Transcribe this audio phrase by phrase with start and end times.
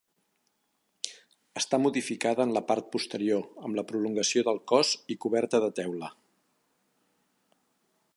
[1.59, 6.11] Està modificada en la part posterior amb la prolongació del cos i coberta de teula.